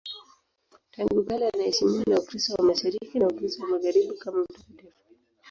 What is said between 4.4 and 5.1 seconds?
mtakatifu.